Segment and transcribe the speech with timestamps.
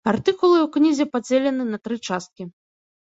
[0.11, 2.43] Артыкулы ў кнізе падзелены на тры часткі.